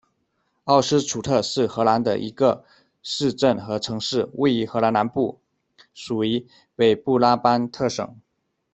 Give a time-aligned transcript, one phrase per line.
[0.63, 2.65] 奥斯楚特是荷兰的一个
[3.03, 5.37] 市镇和城市，位于荷兰南部，
[5.93, 8.19] 属于北布拉班特省。